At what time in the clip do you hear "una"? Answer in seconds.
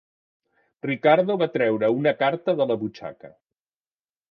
1.99-2.15